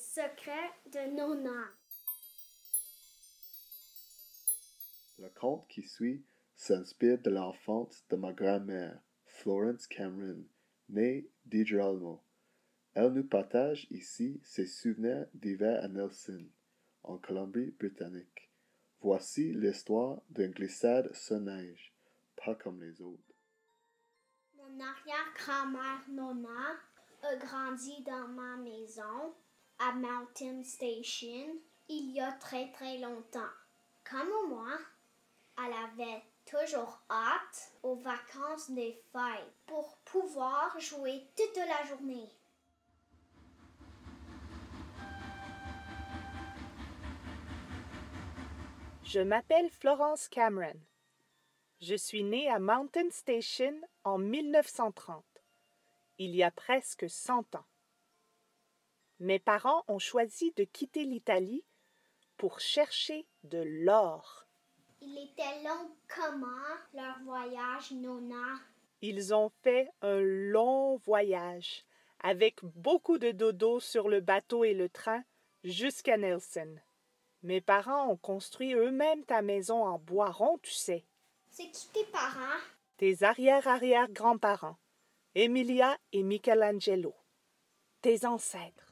[0.00, 1.68] secret de Nona.
[5.18, 6.22] Le conte qui suit
[6.56, 10.42] s'inspire de l'enfance de ma grand-mère, Florence Cameron,
[10.88, 12.22] née d'Hydralmo.
[12.94, 16.46] Elle nous partage ici ses souvenirs d'hiver à Nelson,
[17.02, 18.50] en Colombie-Britannique.
[19.02, 21.94] Voici l'histoire d'une glissade sur neige,
[22.36, 23.34] pas comme les autres.
[24.54, 26.76] Mon arrière-grand-mère Nona
[27.22, 29.34] a grandi dans ma maison
[29.80, 31.56] à Mountain Station
[31.88, 33.40] il y a très très longtemps.
[34.04, 34.78] Comme moi,
[35.58, 42.28] elle avait toujours hâte aux vacances des fêtes pour pouvoir jouer toute la journée.
[49.04, 50.78] Je m'appelle Florence Cameron.
[51.80, 55.24] Je suis née à Mountain Station en 1930,
[56.18, 57.64] il y a presque 100 ans.
[59.20, 61.62] Mes parents ont choisi de quitter l'Italie
[62.38, 64.46] pour chercher de l'or.
[65.02, 66.46] Il était long comment
[66.94, 68.58] leur voyage, Nona?
[69.02, 71.84] Ils ont fait un long voyage,
[72.22, 75.22] avec beaucoup de dodo sur le bateau et le train,
[75.64, 76.76] jusqu'à Nelson.
[77.42, 81.04] Mes parents ont construit eux-mêmes ta maison en bois rond, tu sais.
[81.50, 82.60] C'est qui tes parents?
[82.96, 84.78] Tes arrière-arrière-grands-parents,
[85.34, 87.14] Emilia et Michelangelo.
[88.00, 88.89] Tes ancêtres.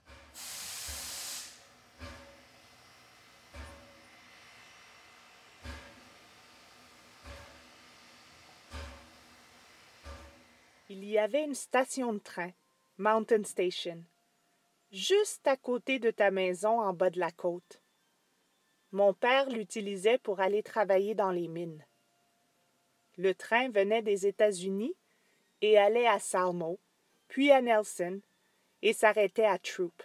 [10.91, 12.51] Il y avait une station de train,
[12.97, 14.03] Mountain Station,
[14.91, 17.83] juste à côté de ta maison en bas de la côte.
[18.93, 21.85] Mon père l'utilisait pour aller travailler dans les mines.
[23.19, 24.95] Le train venait des États-Unis
[25.61, 26.79] et allait à Salmo,
[27.29, 28.23] puis à Nelson,
[28.81, 30.03] et s'arrêtait à Troop.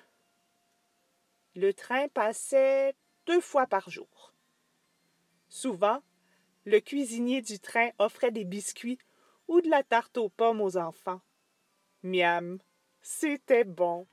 [1.56, 2.94] Le train passait
[3.26, 4.34] deux fois par jour.
[5.48, 6.04] Souvent,
[6.66, 9.00] le cuisinier du train offrait des biscuits
[9.48, 11.22] ou de la tarte aux pommes aux enfants.
[12.04, 12.60] Miam,
[13.02, 14.08] c'était bon.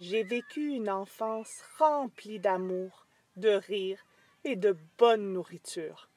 [0.00, 4.04] J'ai vécu une enfance remplie d'amour, de rire
[4.44, 6.08] et de bonne nourriture.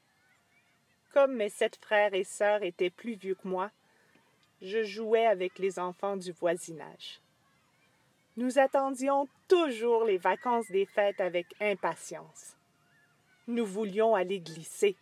[1.11, 3.71] Comme mes sept frères et sœurs étaient plus vieux que moi,
[4.61, 7.19] je jouais avec les enfants du voisinage.
[8.37, 12.55] Nous attendions toujours les vacances des fêtes avec impatience.
[13.47, 14.95] Nous voulions aller glisser.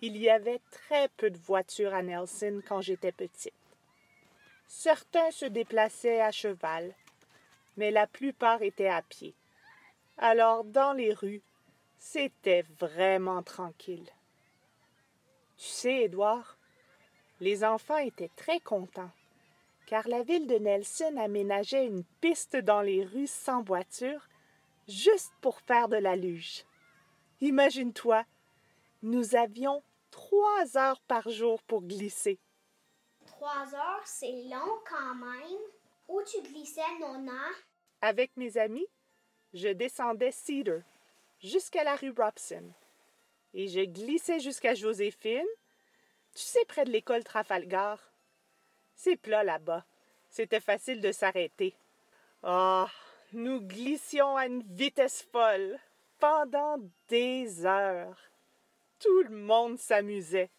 [0.00, 3.52] Il y avait très peu de voitures à Nelson quand j'étais petite.
[4.68, 6.94] Certains se déplaçaient à cheval,
[7.76, 9.34] mais la plupart étaient à pied.
[10.18, 11.42] Alors dans les rues,
[11.98, 14.08] c'était vraiment tranquille.
[15.56, 16.56] Tu sais, Édouard,
[17.40, 19.10] les enfants étaient très contents,
[19.86, 24.28] car la ville de Nelson aménageait une piste dans les rues sans voiture,
[24.88, 26.64] juste pour faire de la luge.
[27.40, 28.24] Imagine-toi,
[29.02, 32.38] nous avions trois heures par jour pour glisser.
[33.26, 35.60] Trois heures, c'est long quand même.
[36.08, 37.48] Où tu glissais, Nona?
[38.00, 38.86] Avec mes amis,
[39.52, 40.80] je descendais Cedar
[41.40, 42.72] jusqu'à la rue Robson.
[43.54, 45.46] Et je glissais jusqu'à Joséphine,
[46.34, 47.98] tu sais, près de l'école Trafalgar.
[48.94, 49.84] C'est plat là-bas.
[50.28, 51.74] C'était facile de s'arrêter.
[52.42, 52.88] Ah,
[53.32, 55.78] nous glissions à une vitesse folle
[56.18, 56.78] pendant
[57.08, 58.20] des heures.
[58.98, 60.50] Tout le monde s'amusait.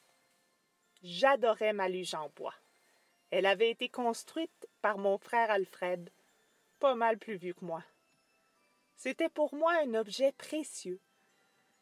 [1.04, 2.54] J'adorais ma luge en bois.
[3.32, 6.10] Elle avait été construite par mon frère Alfred,
[6.80, 7.84] pas mal plus vieux que moi.
[8.96, 11.00] C'était pour moi un objet précieux,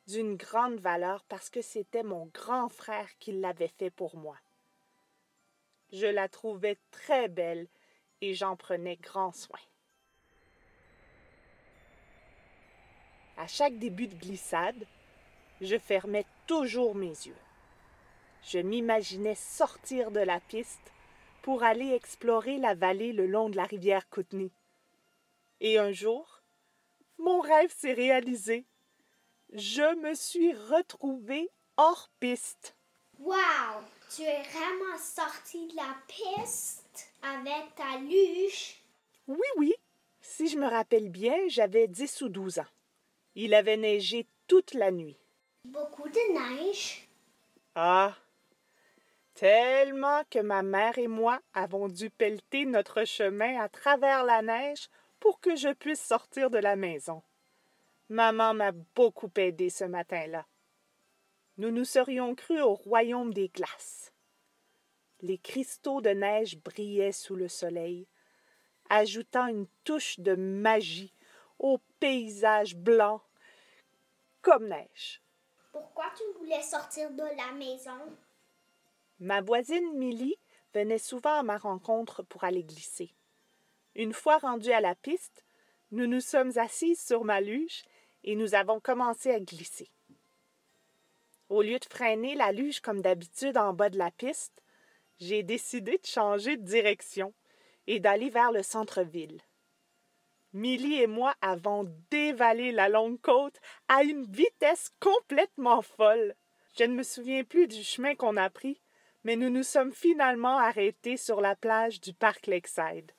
[0.07, 4.37] d'une grande valeur parce que c'était mon grand frère qui l'avait fait pour moi.
[5.91, 7.67] Je la trouvais très belle
[8.21, 9.59] et j'en prenais grand soin.
[13.45, 14.87] À chaque début de glissade,
[15.61, 17.37] je fermais toujours mes yeux.
[18.41, 20.91] Je m'imaginais sortir de la piste
[21.43, 24.49] pour aller explorer la vallée le long de la rivière Kootenay.
[25.61, 26.41] Et un jour,
[27.19, 28.65] mon rêve s'est réalisé.
[29.53, 32.75] Je me suis retrouvée hors piste.
[33.19, 33.83] Wow!
[34.09, 38.81] Tu es vraiment sorti de la piste avec ta luge?
[39.27, 39.75] Oui, oui.
[40.19, 42.65] Si je me rappelle bien, j'avais dix ou douze ans.
[43.35, 45.17] Il avait neigé toute la nuit.
[45.65, 47.09] Beaucoup de neige?
[47.75, 48.15] Ah!
[49.33, 54.89] Tellement que ma mère et moi avons dû pelleter notre chemin à travers la neige
[55.19, 57.21] pour que je puisse sortir de la maison.
[58.07, 60.45] Maman m'a beaucoup aidé ce matin-là.
[61.57, 64.13] Nous nous serions crus au royaume des glaces.
[65.21, 68.07] Les cristaux de neige brillaient sous le soleil,
[68.89, 71.14] ajoutant une touche de magie
[71.59, 73.21] au paysage blanc
[74.41, 75.21] comme neige.
[75.71, 78.15] Pourquoi tu voulais sortir de la maison?
[79.19, 80.37] Ma voisine Millie
[80.73, 83.13] venait souvent à ma rencontre pour aller glisser.
[83.95, 85.45] Une fois rendue à la piste,
[85.91, 87.83] nous nous sommes assises sur ma luge
[88.23, 89.89] et nous avons commencé à glisser.
[91.47, 94.63] Au lieu de freiner la luge comme d'habitude en bas de la piste,
[95.19, 97.33] j'ai décidé de changer de direction
[97.87, 99.39] et d'aller vers le centre-ville.
[100.55, 103.59] Millie et moi avons dévalé la longue côte
[103.89, 106.33] à une vitesse complètement folle.
[106.79, 108.79] Je ne me souviens plus du chemin qu'on a pris,
[109.25, 113.11] mais nous nous sommes finalement arrêtés sur la plage du parc Lakeside.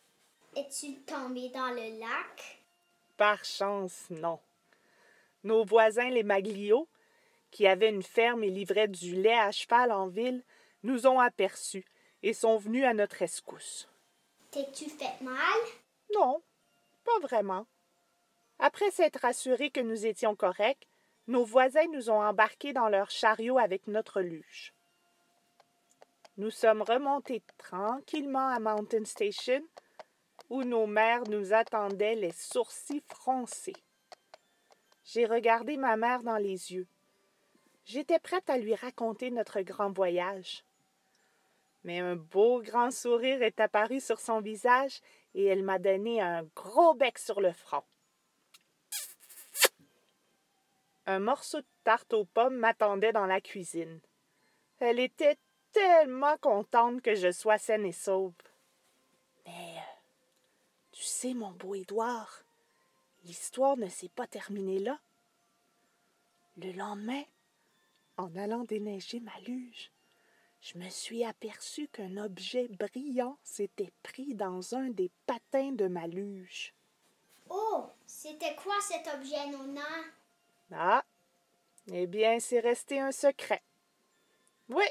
[0.56, 2.62] Es-tu tombé dans le lac?
[3.18, 4.40] Par chance, non.
[5.44, 6.88] Nos voisins, les Maglio,
[7.50, 10.42] qui avaient une ferme et livraient du lait à cheval en ville,
[10.82, 11.84] nous ont aperçus
[12.22, 13.90] et sont venus à notre escousse.
[14.50, 15.60] T'es-tu fait mal?
[16.14, 16.40] Non,
[17.06, 17.66] pas vraiment.
[18.58, 20.86] Après s'être assurés que nous étions corrects,
[21.28, 24.74] nos voisins nous ont embarqués dans leur chariot avec notre luge.
[26.36, 29.62] Nous sommes remontés tranquillement à Mountain Station,
[30.50, 33.72] où nos mères nous attendaient les sourcils froncés.
[35.04, 36.86] J'ai regardé ma mère dans les yeux.
[37.86, 40.65] J'étais prête à lui raconter notre grand voyage.
[41.86, 45.00] Mais un beau grand sourire est apparu sur son visage
[45.34, 47.84] et elle m'a donné un gros bec sur le front.
[51.06, 54.00] Un morceau de tarte aux pommes m'attendait dans la cuisine.
[54.80, 55.38] Elle était
[55.70, 58.34] tellement contente que je sois saine et sauve.
[59.46, 60.00] Mais euh,
[60.90, 62.42] tu sais, mon beau Édouard,
[63.22, 64.98] l'histoire ne s'est pas terminée là.
[66.56, 67.22] Le lendemain,
[68.16, 69.92] en allant déneiger ma luge,
[70.66, 76.08] je me suis aperçu qu'un objet brillant s'était pris dans un des patins de ma
[76.08, 76.74] luge.
[77.48, 79.80] Oh, c'était quoi cet objet, Nona?
[80.72, 81.04] Ah,
[81.92, 83.62] eh bien, c'est resté un secret.
[84.68, 84.86] Oui,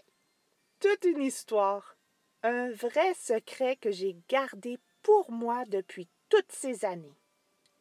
[0.80, 1.98] toute une histoire.
[2.44, 7.20] Un vrai secret que j'ai gardé pour moi depuis toutes ces années.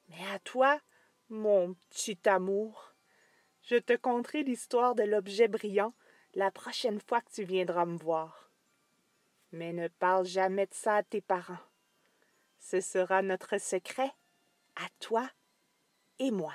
[0.09, 0.81] Mais à toi,
[1.29, 2.93] mon petit amour,
[3.63, 5.95] je te conterai l'histoire de l'objet brillant
[6.35, 8.51] la prochaine fois que tu viendras me voir.
[9.53, 11.59] Mais ne parle jamais de ça à tes parents.
[12.59, 14.11] Ce sera notre secret,
[14.77, 15.31] à toi
[16.19, 16.55] et moi.